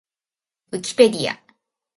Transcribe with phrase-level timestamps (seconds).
[0.71, 1.39] ウィキペディア